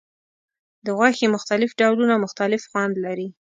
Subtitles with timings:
[0.85, 3.27] د غوښې مختلف ډولونه مختلف خوند لري.